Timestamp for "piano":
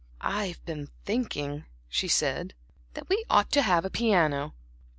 3.91-4.55